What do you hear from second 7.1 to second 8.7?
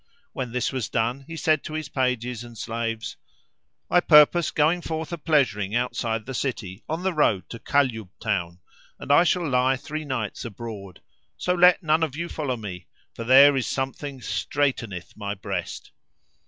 road to Kalyub town, [FN#373]